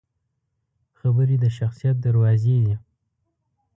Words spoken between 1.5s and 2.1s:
شخصیت